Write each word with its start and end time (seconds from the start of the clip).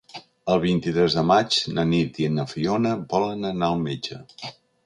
El 0.53 0.61
vint-i-tres 0.63 1.17
de 1.17 1.25
maig 1.33 1.59
na 1.75 1.85
Nit 1.91 2.19
i 2.25 2.31
na 2.39 2.49
Fiona 2.55 2.97
volen 3.15 3.49
anar 3.55 3.71
al 3.73 3.85
metge. 3.89 4.23